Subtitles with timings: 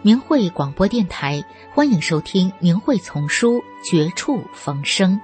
[0.00, 1.44] 明慧广播电台，
[1.74, 5.16] 欢迎收听《明慧丛书·绝处逢生》。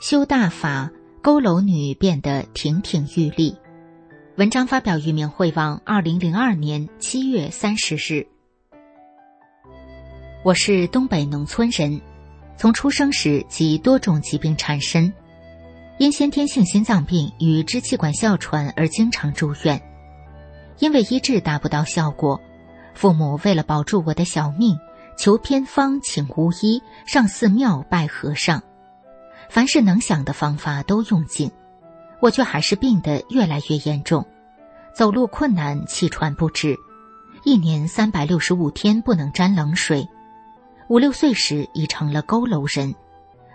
[0.00, 0.90] 修大法，
[1.22, 3.56] 佝偻女变得亭亭玉立。
[4.36, 8.26] 文章发表于明慧网，二零零二年七月三十日。
[10.42, 12.00] 我是东北农村人，
[12.56, 15.12] 从出生时即多种疾病缠身，
[15.98, 19.78] 因先天性心脏病与支气管哮喘而经常住院。
[20.78, 22.40] 因为医治达不到效果，
[22.94, 24.74] 父母为了保住我的小命，
[25.18, 28.62] 求偏方，请巫医，上寺庙拜和尚，
[29.50, 31.52] 凡是能想的方法都用尽。
[32.22, 34.24] 我却还是病得越来越严重，
[34.94, 36.76] 走路困难，气喘不止，
[37.42, 40.08] 一年三百六十五天不能沾冷水。
[40.88, 42.94] 五六岁时已成了佝偻人，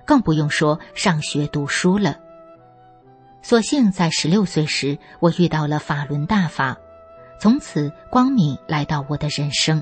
[0.05, 2.17] 更不用说上学读书了。
[3.41, 6.75] 所幸在十六岁时，我遇到了法轮大法，
[7.39, 9.81] 从此光明来到我的人生。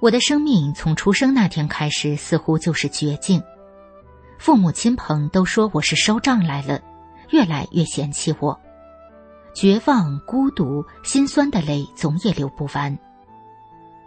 [0.00, 3.40] 我的生命从出生那天开始，似乎就是绝境。
[4.44, 6.78] 父母亲朋都说我是收账来了，
[7.30, 8.60] 越来越嫌弃我，
[9.54, 12.98] 绝望、孤独、心酸的泪总也流不完。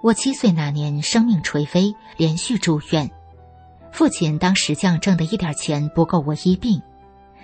[0.03, 3.09] 我七岁那年生命垂危，连续住院，
[3.91, 6.79] 父亲当石匠挣的一点钱不够我医病，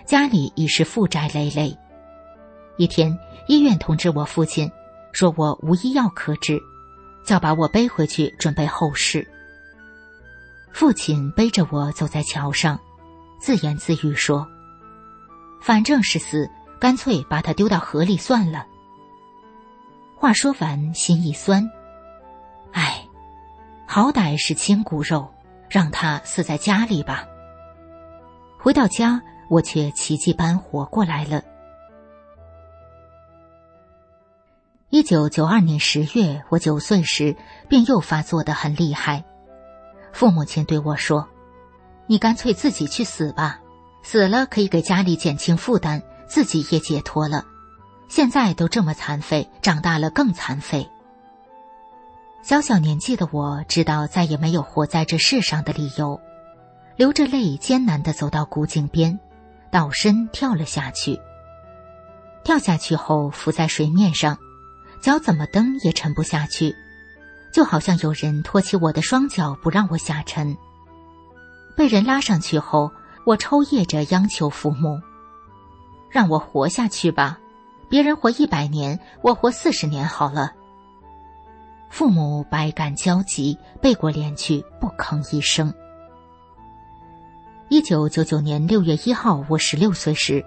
[0.06, 1.76] 家里已是负债累累。
[2.78, 3.18] 一天，
[3.48, 4.72] 医院通知我父亲，
[5.14, 6.62] 说我无医药可治，
[7.26, 9.28] 叫把我背回去准备后事。
[10.74, 12.80] 父亲背着我走在桥上，
[13.40, 14.46] 自言自语说
[15.62, 18.66] ：“反正是死，干脆把他丢到河里算了。”
[20.18, 21.70] 话说完，心一酸，
[22.72, 23.08] 唉，
[23.86, 25.32] 好歹是亲骨肉，
[25.70, 27.24] 让他死在家里吧。
[28.58, 31.44] 回到家，我却奇迹般活过来了。
[34.90, 37.36] 一九九二年十月，我九岁时，
[37.70, 39.24] 便又发作的很厉害。
[40.14, 41.28] 父母亲对我说
[42.08, 43.60] ：“你干脆自己去死吧，
[44.04, 47.44] 死了可以给家里减轻负担，自己也解脱了。
[48.08, 50.88] 现在都这么残废，长大了更残废。”
[52.44, 56.20] 小小年纪的我知道再也没有活在这世上的理由，
[56.96, 59.20] 流着泪艰难的走到古井边，
[59.72, 61.20] 倒身跳了下去。
[62.44, 64.38] 跳下去后浮在水面上，
[65.02, 66.76] 脚怎么蹬也沉不下去。
[67.54, 70.58] 就好像有人托起我的双脚，不让我下沉。
[71.78, 72.92] 被人拉上去后，
[73.26, 75.00] 我抽噎着央求父母
[76.10, 77.40] ：“让我活下去吧，
[77.88, 80.52] 别人活一百年，我活四十年好了。”
[81.92, 85.72] 父母百感交集，背过脸去，不吭一声。
[87.70, 90.44] 一九九九年六月一号，我十六岁时，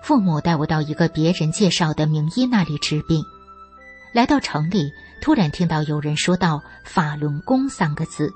[0.00, 3.24] 父母带我到一个别人介绍的名医那里治病。
[4.16, 4.90] 来到城里，
[5.20, 8.32] 突然听到有人说到“法轮功”三个字，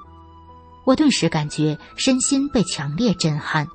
[0.84, 3.66] 我顿时感觉身心被强烈震撼，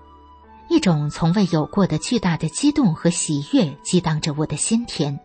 [0.69, 5.19] 一种从未有过的巨大的激动和喜悦激荡着我的心田。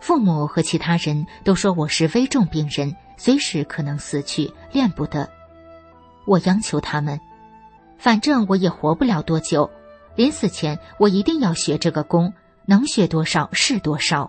[0.00, 5.30] 父母和其他人都说我是危重病人，随时可能死去，练不得。
[6.24, 7.16] 我央求他们，
[7.96, 9.70] 反正我也活不了多久，
[10.16, 12.34] 临死前我一定要学这个功，
[12.66, 14.28] 能学多少是多少。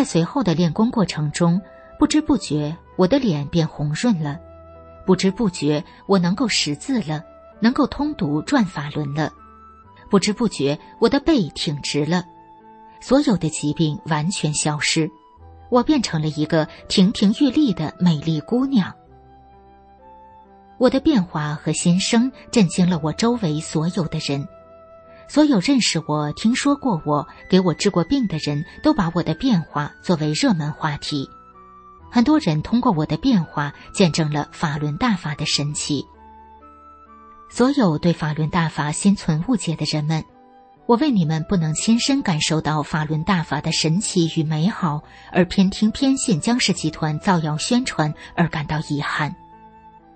[0.00, 1.60] 在随后的练功过程中，
[1.98, 4.40] 不知不觉我的脸变红润了，
[5.04, 7.22] 不知不觉我能够识字了，
[7.60, 9.30] 能够通读转法轮了，
[10.08, 12.24] 不知不觉我的背挺直了，
[12.98, 15.10] 所有的疾病完全消失，
[15.68, 18.90] 我变成了一个亭亭玉立的美丽姑娘。
[20.78, 24.48] 我的变化和新生震惊了我周围所有的人。
[25.30, 31.30] 所有认识我、听说过我、给我治过病的人都把我的变化作为热门话题。
[32.10, 36.04] 很多人通过我的变化见证了法轮大法的神奇，
[37.48, 40.24] 所有对法轮大法心存误解的人们，
[40.86, 45.00] 我为你们不能亲身感受到法轮大法的神奇与美好，
[45.30, 49.32] 而偏听偏信江氏集团造谣宣传而感到遗憾。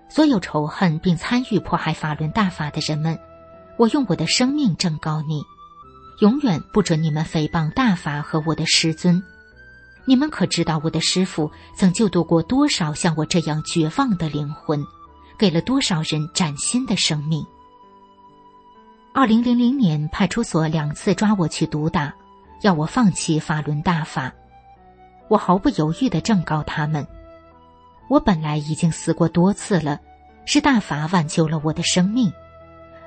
[0.09, 3.17] 所有仇恨并参与迫害法轮大法的人们，
[3.77, 5.43] 我用我的生命正告你：
[6.21, 9.23] 永远不准你们诽谤大法和我的师尊。
[10.05, 14.85] 你们可知道我的师傅曾救度过多少像我这样绝望的灵魂？
[15.37, 17.45] 给了多少人崭新的生命？
[19.13, 22.15] 二零零零年，派出所两次抓我去毒打，
[22.63, 24.33] 要我放弃法轮大法。
[25.29, 27.05] 我毫不犹豫的正告他们：
[28.09, 29.99] 我本来已经死过多次了，
[30.45, 32.33] 是大法挽救了我的生命。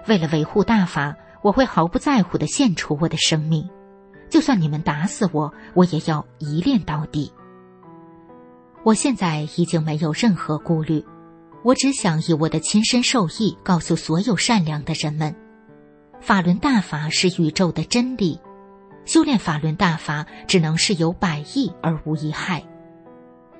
[0.07, 3.69] 为了维护大法，我会毫不在乎的献出我的生命，
[4.29, 7.31] 就算你们打死我，我也要一练到底。
[8.83, 11.03] 我现在已经没有任何顾虑。
[11.63, 15.35] 我只想以我的亲身受益告诉所有善良的人们：
[16.21, 18.39] 法轮大法是宇宙的真理，
[19.03, 22.63] 修炼法轮大法只能是有百益而无一害。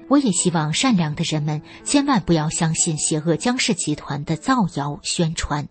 [0.08, 5.68] 我也希望善良的人们千万不要相信邪恶江氏集团的造谣宣传。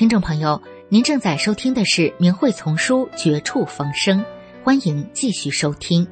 [0.00, 4.18] 听众朋友，您正在收听的是《明慧丛书》《绝处逢生》，
[4.64, 6.08] 欢迎继续收听。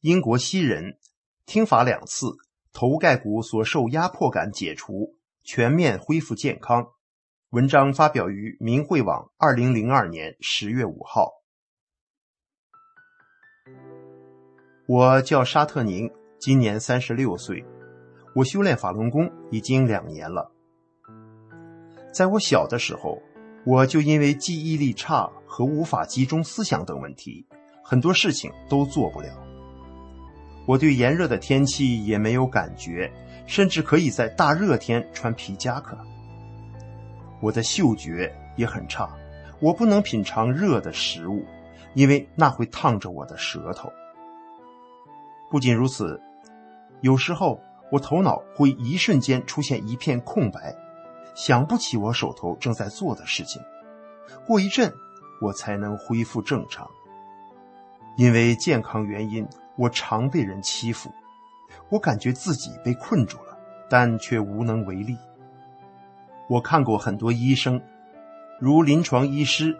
[0.00, 0.96] 英国西人
[1.44, 2.28] 听法两次，
[2.72, 6.86] 头盖骨所受压迫感解除，全面恢复健康。
[7.50, 11.43] 文章发表于明慧网，二零零二年十月五号。
[14.86, 17.64] 我叫沙特宁，今年三十六岁。
[18.34, 20.52] 我修炼法轮功已经两年了。
[22.12, 23.18] 在我小的时候，
[23.64, 27.46] 我就因为记忆力差和无法集中思想等问题，
[27.82, 29.28] 很多事情都做不了。
[30.66, 33.10] 我对炎热的天气也没有感觉，
[33.46, 35.96] 甚至可以在大热天穿皮夹克。
[37.40, 39.08] 我的嗅觉也很差，
[39.60, 41.42] 我不能品尝热的食物，
[41.94, 43.90] 因为那会烫着我的舌头。
[45.54, 46.20] 不仅如此，
[47.00, 47.60] 有时候
[47.92, 50.74] 我头脑会一瞬间出现一片空白，
[51.32, 53.62] 想不起我手头正在做的事情。
[54.44, 54.92] 过一阵，
[55.40, 56.90] 我才能恢复正常。
[58.16, 59.46] 因为健康原因，
[59.76, 61.12] 我常被人欺负，
[61.88, 63.56] 我感觉自己被困住了，
[63.88, 65.16] 但却无能为力。
[66.48, 67.80] 我看过很多医生，
[68.58, 69.78] 如临床医师、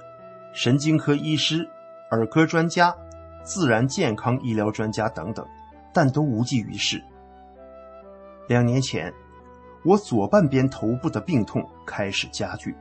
[0.53, 1.69] 神经科医师、
[2.13, 2.95] 儿科专家、
[3.43, 5.45] 自然健康医疗专家等等。
[5.95, 7.03] 但都无济于事。
[8.49, 9.11] 两年前，
[9.85, 12.75] 我左半边头部的病痛开始加剧。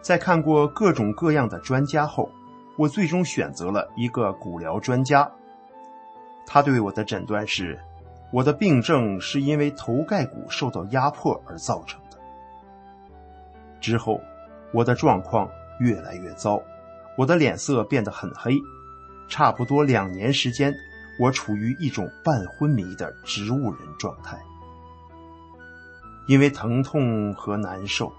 [0.00, 2.30] 在看过各种各样的专家后，
[2.76, 5.30] 我最终选择了一个骨疗专家。
[6.46, 7.78] 他对我的诊断是，
[8.32, 12.16] 我的病症是因为头盖骨受到压迫而造成的。
[13.80, 14.20] 之后，
[14.72, 16.60] 我的状况越来越糟，
[17.18, 18.54] 我的脸色变得很黑，
[19.28, 20.74] 差不多两年时间。
[21.18, 24.38] 我处于一种半昏迷的植物人状态，
[26.28, 28.12] 因为疼痛和难受，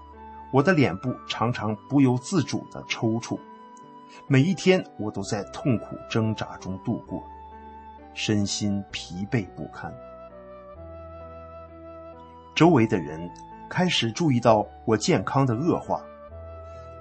[0.52, 3.38] 我的脸部常常不由自主的抽搐。
[4.26, 7.24] 每一天，我都在痛苦挣扎中度过，
[8.12, 9.90] 身心疲惫不堪。
[12.54, 13.30] 周围的人
[13.70, 16.02] 开始注意到我健康的恶化，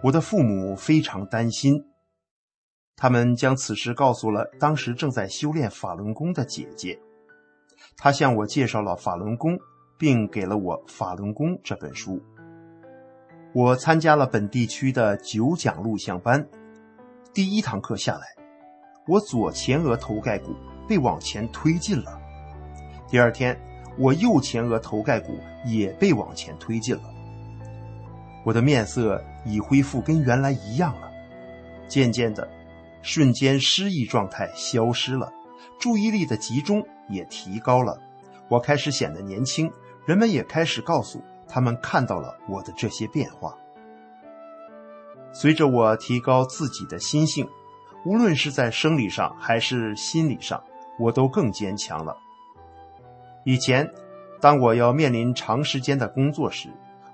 [0.02, 1.89] 我的父母非常担心。
[3.02, 7.00] 他们将此事告诉了当时正在修炼法轮功的姐姐，
[7.96, 9.58] 她向我介绍了法轮功，
[9.98, 12.22] 并给了我《法轮功》这本书。
[13.54, 16.46] 我参加了本地区的九讲录像班，
[17.34, 18.22] 第一堂课下来，
[19.08, 20.54] 我左前额头盖骨
[20.86, 22.20] 被往前推进了。
[23.08, 23.58] 第二天，
[23.98, 27.04] 我右前额头盖骨也被往前推进了。
[28.44, 31.10] 我的面色已恢复跟原来一样了，
[31.88, 32.46] 渐渐的。
[33.02, 35.32] 瞬间失忆状态消失了，
[35.80, 38.02] 注意力的集中也提高了。
[38.50, 39.72] 我开始显得年轻，
[40.06, 43.56] 人们也开始告诉他们看到了我的这些变化。
[45.32, 47.48] 随着我提高自己的心性，
[48.06, 50.64] 无论是在生理上还是心理上，
[51.00, 52.18] 我都更坚强了。
[53.46, 53.90] 以前，
[54.42, 56.70] 当我要面临长时间的工作时，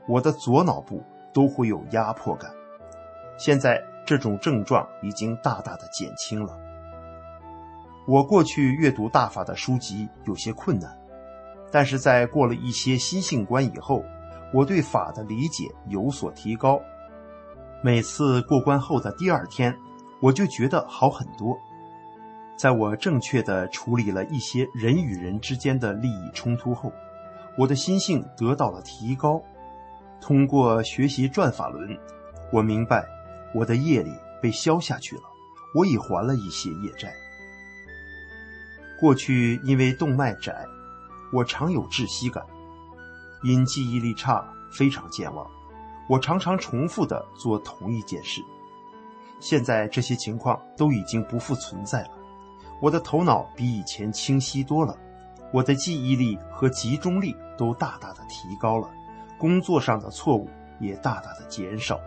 [0.07, 2.51] 我的左脑部都会有压迫感。
[3.37, 3.81] 现在。
[4.05, 6.57] 这种症状已经大大的减轻了。
[8.07, 10.95] 我过去阅读大法的书籍有些困难，
[11.71, 14.03] 但是在过了一些心性关以后，
[14.53, 16.79] 我对法的理解有所提高。
[17.81, 19.75] 每次过关后的第二天，
[20.21, 21.57] 我就觉得好很多。
[22.55, 26.91] 在我正确的处理了一些人与人之间的利益冲突后，
[27.57, 29.41] 我的心性得到了提高。
[30.21, 31.97] 通过学习转法轮，
[32.51, 33.14] 我明白。
[33.55, 35.23] 我的业力被消下去了，
[35.73, 37.13] 我已还了一些业债。
[38.99, 40.65] 过去因为动脉窄，
[41.31, 42.45] 我常有窒息感，
[43.43, 45.49] 因记忆力差，非常健忘，
[46.09, 48.41] 我常常重复的做同一件事。
[49.39, 52.11] 现在这些情况都已经不复存在了，
[52.81, 54.97] 我的头脑比以前清晰多了，
[55.53, 58.89] 我的记忆力和集中力都大大的提高了，
[59.37, 60.49] 工作上的错误
[60.81, 61.97] 也大大的减少。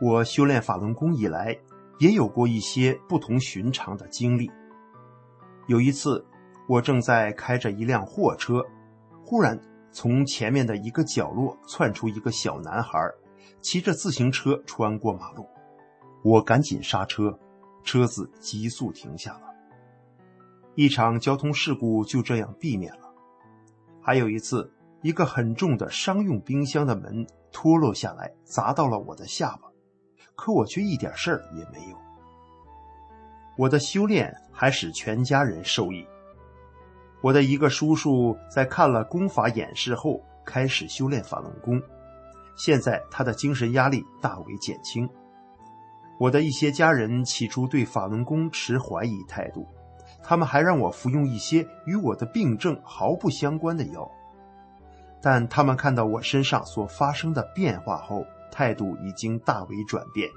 [0.00, 1.58] 我修炼法轮功以来，
[1.98, 4.50] 也有过一些不同寻常的经历。
[5.66, 6.24] 有一次，
[6.68, 8.62] 我正在开着一辆货车，
[9.24, 9.58] 忽然
[9.90, 12.98] 从前面的一个角落窜出一个小男孩，
[13.62, 15.46] 骑着自行车穿过马路。
[16.22, 17.38] 我赶紧刹车，
[17.82, 19.40] 车子急速停下了。
[20.74, 23.10] 一场交通事故就这样避免了。
[24.02, 29.70] 还有一次，一个很重的商用冰箱的门脱落下来，砸到了我的下巴。
[30.36, 31.96] 可我却一点事儿也没有。
[33.56, 36.06] 我的修炼还使全家人受益。
[37.22, 41.80] 我的一个叔叔在看了功法演示后，开始修炼法轮功，
[42.54, 45.08] 现在他的精神压力大为减轻。
[46.20, 49.66] 我的一些家人起初对法轮功持怀疑态度，
[50.22, 54.10] 他们还让我服用一些与我的病症毫不相关的药，
[55.22, 58.24] 但他们看到我身上所发生的变化后。
[58.56, 60.30] 态度已经大为转变，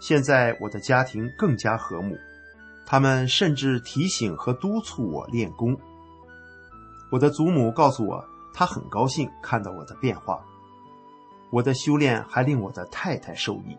[0.00, 2.16] 现在我的家庭更加和睦，
[2.84, 5.78] 他们甚至提醒和督促我练功。
[7.12, 10.44] 我的祖母告诉我，她很高兴看到我的变化。
[11.52, 13.78] 我的修炼还令我的太太受益，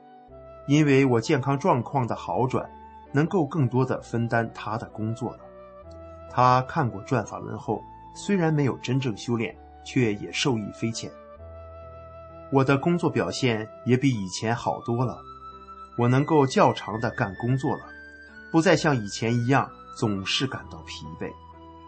[0.68, 2.66] 因为我健康状况的好转，
[3.12, 5.40] 能够更多的分担她的工作了。
[6.32, 7.84] 她看过转法轮后，
[8.16, 9.54] 虽然没有真正修炼，
[9.84, 11.12] 却也受益匪浅。
[12.56, 15.22] 我的工作表现也比以前好多了，
[15.98, 17.84] 我能够较长的干工作了，
[18.50, 21.30] 不再像以前一样总是感到疲惫。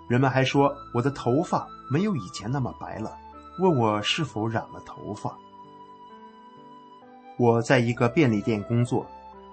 [0.10, 3.18] 人们还说我的头发没有以前那么白了，
[3.60, 5.38] 问我是否染了头发。
[7.38, 9.06] 我在一个便利店工作，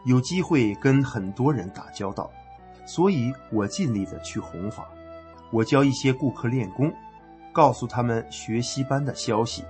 [0.05, 2.29] 有机会跟很多人打交道，
[2.89, 4.85] 所以我尽力的去弘法。
[5.53, 6.93] 我教一些顾客练功，
[7.53, 9.63] 告诉他们学习班的消息。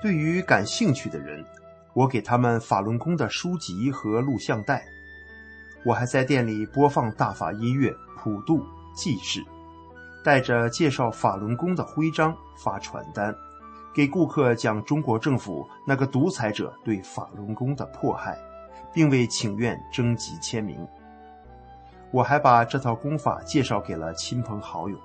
[0.00, 1.44] 对于感兴趣的人，
[1.92, 4.84] 我给他们法轮功的书籍和录像带。
[5.84, 8.64] 我还在店里播放大法音乐、普渡、
[8.94, 9.44] 济世，
[10.24, 13.34] 带着介绍法轮功的徽章发传单。
[13.92, 18.38] 给顾客讲中国政府那个独裁者对法轮功的迫害，
[18.92, 20.86] 并为请愿征集签名。
[22.12, 24.96] 我还把这套功法介绍给了亲朋好友。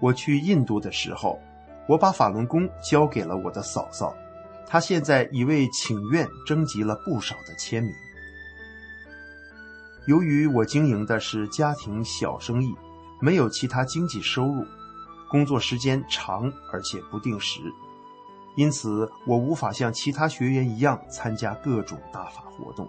[0.00, 1.40] 我去印度的时候，
[1.86, 4.14] 我把法轮功交给了我的嫂嫂，
[4.66, 7.92] 她现在已为请愿征集了不少的签名。
[10.06, 12.74] 由于我经营的是家庭小生意，
[13.20, 14.64] 没有其他经济收入。
[15.30, 17.60] 工作时间长而且不定时，
[18.56, 22.88] 因此我无法像其他学员一样参加各种大法活动。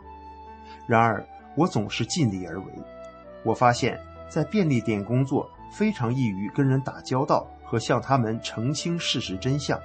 [0.87, 1.25] 然而，
[1.55, 2.65] 我总是尽力而为。
[3.43, 3.99] 我发现，
[4.29, 9.79] 在便利店工作非常易于跟人打交道和向他们澄清事实真相。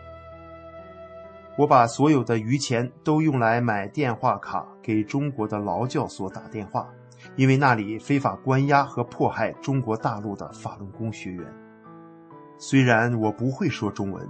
[1.57, 6.89] 我把所有的余钱都用来买电话卡给中国的劳教所打电话，
[7.37, 11.45] 因为那里非法关押和迫害中国大陆的法轮功学员。
[12.57, 14.27] 虽然我不会说中文，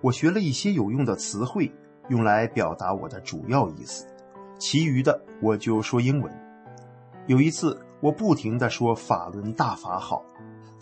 [0.00, 1.70] 我学了一些有用的词汇，
[2.08, 4.06] 用来表达我的主要意思，
[4.58, 6.32] 其余的我就说英文。
[7.26, 10.24] 有一次，我不停地说“法轮大法好”，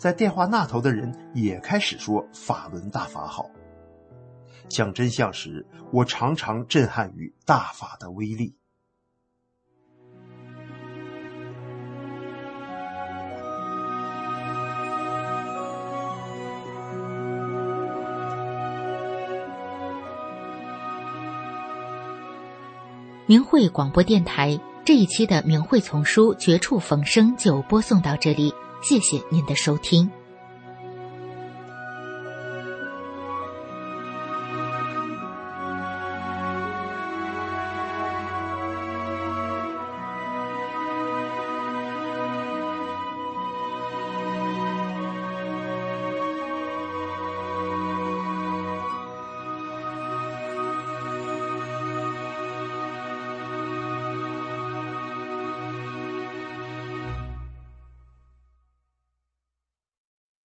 [0.01, 3.51] 在电话那头的人也开始说“法轮大法好”。
[4.67, 8.55] 讲真相时，我常常震撼于大法的威力。
[23.27, 28.51] 明慧广播电台这一期的明慧丛书《绝处逢生》就播送到这里，
[28.81, 30.20] 谢谢您的收听。